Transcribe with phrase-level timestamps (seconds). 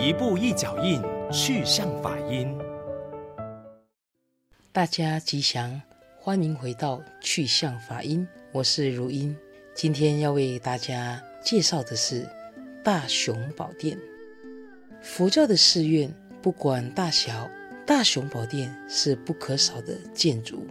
[0.00, 2.56] 一步一脚印，去向法音。
[4.70, 5.82] 大家吉祥，
[6.20, 9.36] 欢迎回到去向法音，我是如音。
[9.74, 12.24] 今天要为大家介绍的是
[12.84, 13.98] 大雄宝殿。
[15.02, 17.50] 佛教的寺院不管大小，
[17.84, 20.64] 大雄宝殿是不可少的建筑。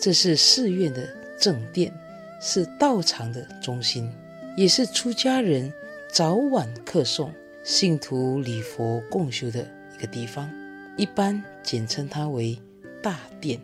[0.00, 1.94] 这是寺院的正殿，
[2.40, 4.12] 是道场的中心，
[4.56, 5.72] 也是出家人
[6.12, 7.30] 早晚课诵、
[7.64, 9.66] 信徒礼佛共修的
[9.96, 10.48] 一个地方。
[10.96, 12.56] 一般简称它为
[13.02, 13.58] 大殿。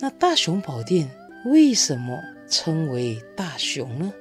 [0.00, 1.08] 那大雄宝殿
[1.44, 2.18] 为什么
[2.48, 4.12] 称为大雄呢？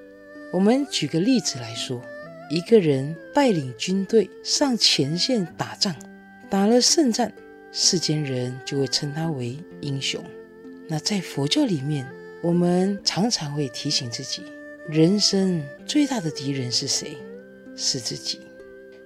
[0.51, 2.01] 我们举个例子来说，
[2.49, 5.95] 一个人带领军队上前线打仗，
[6.49, 7.31] 打了胜仗，
[7.71, 10.23] 世间人就会称他为英雄。
[10.87, 12.05] 那在佛教里面，
[12.43, 14.43] 我们常常会提醒自己，
[14.87, 17.17] 人生最大的敌人是谁？
[17.75, 18.41] 是自己。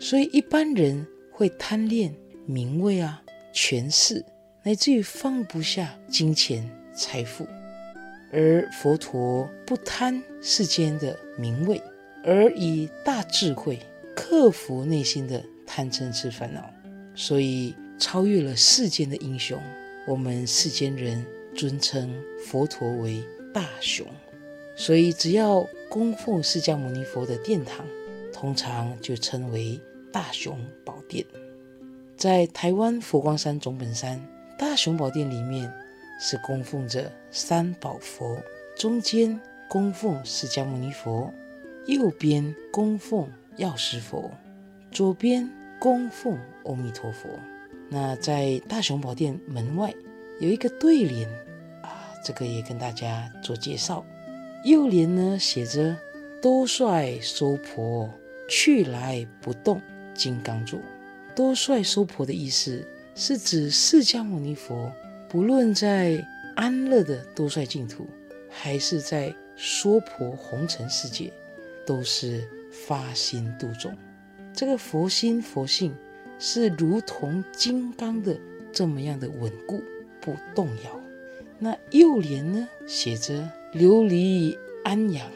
[0.01, 2.13] 所以一般人会贪恋
[2.45, 3.21] 名位啊、
[3.53, 4.25] 权势，
[4.63, 7.47] 乃至于放不下金钱财富。
[8.33, 11.79] 而佛陀不贪世间的名位，
[12.23, 13.79] 而以大智慧
[14.15, 16.67] 克服内心的贪嗔痴烦恼，
[17.13, 19.61] 所以超越了世间的英雄。
[20.07, 21.23] 我们世间人。
[21.53, 22.09] 尊称
[22.45, 23.21] 佛陀为
[23.53, 24.07] 大雄，
[24.73, 27.85] 所以只要供奉释迦牟尼佛的殿堂，
[28.31, 29.77] 通常就称为
[30.11, 31.25] 大雄宝殿。
[32.17, 34.21] 在台湾佛光山总本山
[34.57, 35.71] 大雄宝殿里面，
[36.19, 38.37] 是供奉着三宝佛，
[38.77, 39.39] 中间
[39.69, 41.33] 供奉释迦牟尼佛，
[41.87, 44.29] 右边供奉药师佛，
[44.91, 47.27] 左边供奉阿弥陀佛。
[47.89, 49.93] 那在大雄宝殿门外，
[50.39, 51.27] 有一个对联
[51.81, 54.05] 啊，这个也跟大家做介绍。
[54.63, 55.97] 右联呢写着
[56.39, 58.07] “多帅娑婆，
[58.47, 59.81] 去来不动
[60.21, 60.79] 金刚座”。
[61.35, 64.91] 多帅娑婆的意思是指释迦牟尼佛，
[65.27, 66.23] 不论在
[66.55, 68.05] 安乐的多帅净土，
[68.49, 71.31] 还是在娑婆红尘世界，
[71.85, 73.91] 都是发心度众。
[74.53, 75.93] 这个佛心佛性
[76.37, 78.37] 是如同金刚的
[78.71, 79.81] 这么样的稳固。
[80.23, 81.01] 不动摇。
[81.57, 82.69] 那右联呢？
[82.85, 85.27] 写着“琉璃安养，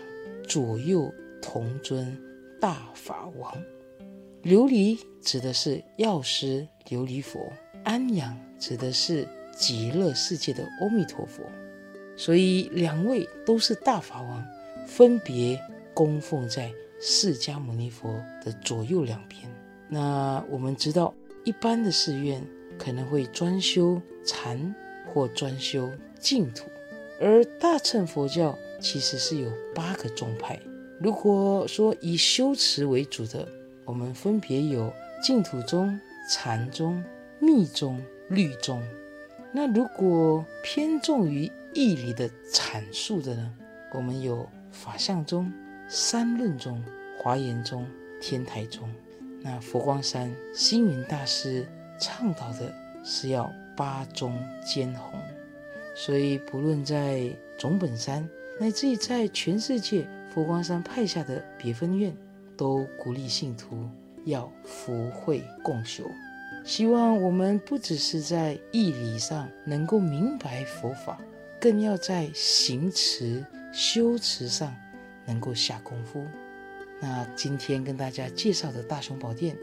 [0.47, 2.15] 左右同尊
[2.59, 3.51] 大法王”。
[4.45, 7.51] 琉璃指的是药师琉璃佛，
[7.83, 11.43] 安阳指的是极乐世界的阿弥陀佛。
[12.15, 14.45] 所以两位都是大法王，
[14.85, 15.59] 分别
[15.95, 19.41] 供奉在释迦牟尼佛的左右两边。
[19.89, 21.11] 那我们知道，
[21.43, 22.41] 一般的寺院。
[22.77, 24.75] 可能会专修禅
[25.07, 25.89] 或专修
[26.19, 26.65] 净土，
[27.21, 30.59] 而大乘佛教其实是有八个宗派。
[30.99, 33.47] 如果说以修持为主的，
[33.85, 34.91] 我们分别有
[35.23, 37.03] 净土宗、禅宗、
[37.39, 38.83] 密宗、律宗。
[39.51, 43.53] 那如果偏重于义理的阐述的呢，
[43.93, 45.51] 我们有法相宗、
[45.87, 46.83] 三论宗、
[47.17, 47.87] 华严宗、
[48.19, 48.89] 天台宗。
[49.41, 51.65] 那佛光山星云大师。
[51.97, 52.75] 倡导的
[53.05, 55.17] 是要八宗兼弘，
[55.95, 58.27] 所以不论在总本山，
[58.59, 62.13] 乃至于在全世界佛光山派下的别分院，
[62.57, 63.89] 都鼓励信徒
[64.25, 66.03] 要福慧共修。
[66.63, 71.19] 希望我们不只是在义理上能够明白佛法，
[71.59, 74.75] 更要在行持修持上
[75.25, 76.25] 能够下功夫。
[76.99, 79.55] 那今天跟大家介绍的大雄宝殿。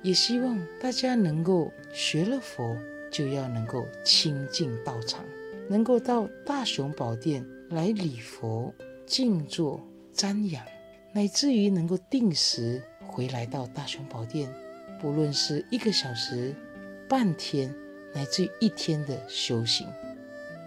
[0.00, 2.76] 也希望大家能够学了佛，
[3.10, 5.24] 就要能够亲近道场，
[5.68, 8.72] 能够到大雄宝殿来礼佛、
[9.04, 9.80] 静坐、
[10.14, 10.64] 瞻仰，
[11.12, 14.48] 乃至于能够定时回来到大雄宝殿，
[15.00, 16.54] 不论是一个小时、
[17.08, 17.74] 半天，
[18.14, 19.86] 乃至于一天的修行，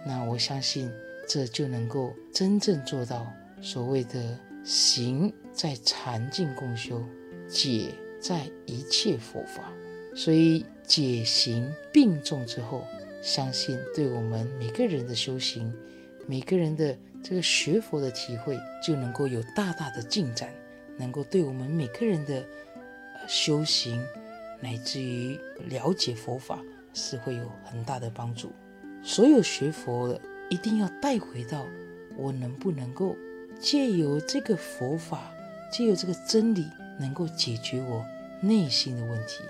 [0.06, 0.90] 那我相信
[1.28, 7.02] 这就能够真正做到所谓的行在禅净共修，
[7.48, 7.94] 解。
[8.22, 9.72] 在一切佛法，
[10.14, 12.84] 所以解行并重之后，
[13.20, 15.74] 相信对我们每个人的修行，
[16.28, 20.52] 每个人的这个学佛的体会，就能够有大大的进展，
[20.96, 22.44] 能够对我们每个人的
[23.28, 24.04] 修行，
[24.60, 25.38] 乃至于
[25.68, 26.58] 了解佛法，
[26.92, 28.52] 是会有很大的帮助。
[29.02, 30.20] 所有学佛的，
[30.50, 31.66] 一定要带回到
[32.16, 33.16] 我能不能够
[33.60, 35.32] 借由这个佛法，
[35.72, 36.66] 借由这个真理。
[37.00, 38.04] 能够解决我
[38.40, 39.42] 内心的问题，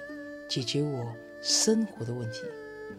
[0.48, 2.42] 解决我生活的问题。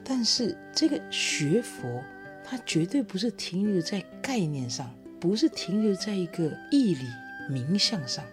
[0.03, 2.03] 但是这个学佛，
[2.43, 7.05] 它绝对不是停留在概念上，不是停留在一个义理
[7.49, 8.23] 名相上，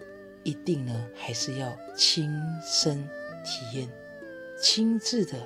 [0.43, 2.31] 一定呢还是要亲
[2.63, 2.97] 身
[3.43, 3.89] 体验
[4.61, 5.37] 亲自的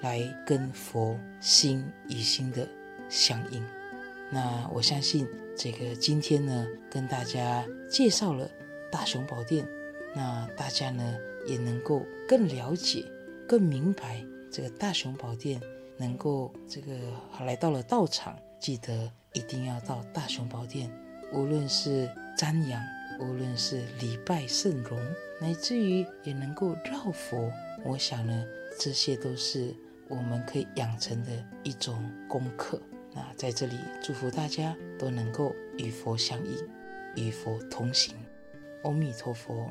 [0.00, 2.68] 来跟佛心与心的
[3.08, 3.64] 相应。
[4.30, 5.26] 那我相信
[5.56, 8.48] 这个今天呢，跟大家介绍了
[8.92, 9.66] 大雄宝殿，
[10.14, 13.04] 那大家呢也能够更了解、
[13.48, 15.60] 更明白这个大雄宝殿，
[16.00, 16.96] 能够这个
[17.40, 20.90] 来到了道场，记得一定要到大雄宝殿，
[21.30, 22.08] 无论是
[22.38, 22.82] 瞻仰，
[23.20, 24.98] 无论是礼拜圣容，
[25.42, 27.52] 乃至于也能够绕佛，
[27.84, 28.46] 我想呢，
[28.78, 29.74] 这些都是
[30.08, 31.30] 我们可以养成的
[31.62, 32.80] 一种功课。
[33.12, 36.68] 那在这里祝福大家都能够与佛相应，
[37.14, 38.16] 与佛同行。
[38.84, 39.70] 阿弥陀佛。